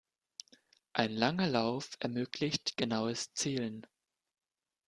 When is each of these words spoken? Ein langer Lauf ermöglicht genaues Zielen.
Ein 0.93 1.11
langer 1.11 1.45
Lauf 1.47 1.91
ermöglicht 1.99 2.75
genaues 2.75 3.35
Zielen. 3.35 3.85